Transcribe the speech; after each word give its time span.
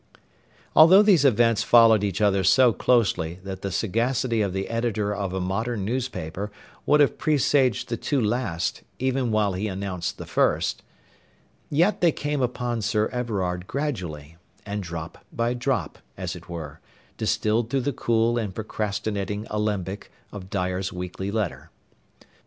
Although 0.75 1.03
these 1.03 1.25
events 1.25 1.61
followed 1.61 2.03
each 2.03 2.21
other 2.21 2.43
so 2.43 2.73
closely 2.73 3.39
that 3.43 3.61
the 3.61 3.71
sagacity 3.71 4.41
of 4.41 4.51
the 4.51 4.67
editor 4.67 5.13
of 5.15 5.31
a 5.31 5.39
modern 5.39 5.85
newspaper 5.85 6.51
would 6.87 6.99
have 7.01 7.19
presaged 7.19 7.87
the 7.87 7.97
two 7.97 8.19
last 8.19 8.81
even 8.97 9.29
while 9.29 9.53
he 9.53 9.67
announced 9.67 10.17
the 10.17 10.25
first, 10.25 10.81
yet 11.69 12.01
they 12.01 12.11
came 12.11 12.41
upon 12.41 12.81
Sir 12.81 13.09
Everard 13.09 13.67
gradually, 13.67 14.37
and 14.65 14.81
drop 14.81 15.23
by 15.31 15.53
drop, 15.53 15.99
as 16.17 16.35
it 16.35 16.49
were, 16.49 16.79
distilled 17.17 17.69
through 17.69 17.81
the 17.81 17.93
cool 17.93 18.39
and 18.39 18.55
procrastinating 18.55 19.45
alembic 19.51 20.11
of 20.31 20.49
Dyer's 20.49 20.91
'Weekly 20.91 21.29
Letter.' 21.29 21.69